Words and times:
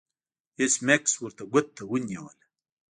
ایس 0.59 0.73
میکس 0.85 1.13
ورته 1.21 1.43
ګوته 1.53 1.83
ونیوله 1.87 2.45